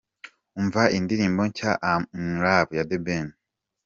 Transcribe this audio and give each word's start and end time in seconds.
Umva 0.59 0.81
indirimbo 0.97 1.41
nshya 1.49 1.71
I 1.77 1.77
Am 1.93 2.01
In 2.17 2.27
Love 2.43 2.71
ya 2.77 2.83
The 2.89 2.97
Ben. 3.05 3.27